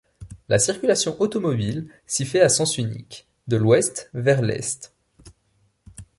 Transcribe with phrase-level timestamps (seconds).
[0.49, 4.95] La circulation automobile s'y fait à sens unique, de l'ouest vers l'est.